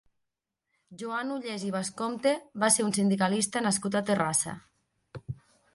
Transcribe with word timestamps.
Joan 1.01 1.33
Ullés 1.35 1.65
i 1.67 1.69
Bascompte 1.75 2.33
va 2.65 2.73
ser 2.77 2.87
un 2.89 2.97
sindicalista 2.99 3.65
nascut 3.69 4.01
a 4.01 4.05
Terrassa. 4.11 4.59